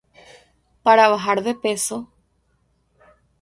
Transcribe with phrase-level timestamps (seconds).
[0.85, 2.09] Para bajar de peso